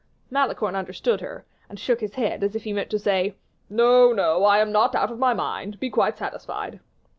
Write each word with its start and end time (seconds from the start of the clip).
Malicorne 0.31 0.75
understood 0.75 1.21
her, 1.21 1.45
and 1.69 1.79
shook 1.79 1.99
his 2.01 2.15
head, 2.15 2.41
as 2.43 2.55
if 2.55 2.63
he 2.63 2.73
meant 2.73 2.89
to 2.89 2.97
say, 2.97 3.35
"No, 3.69 4.11
no, 4.11 4.43
I 4.45 4.57
am 4.57 4.71
not 4.71 4.95
out 4.95 5.11
of 5.11 5.19
my 5.19 5.35
mind; 5.35 5.79
be 5.79 5.91
quite 5.91 6.17
satisfied." 6.17 6.79